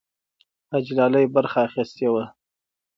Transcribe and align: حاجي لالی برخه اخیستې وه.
حاجي 0.69 0.93
لالی 0.99 1.23
برخه 1.35 1.59
اخیستې 1.67 2.07
وه. 2.13 2.23